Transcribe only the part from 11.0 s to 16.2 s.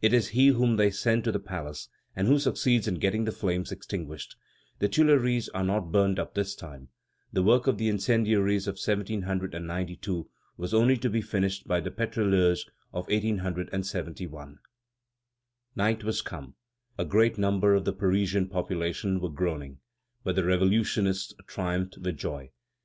be finished by the petroleurs of 1871. Night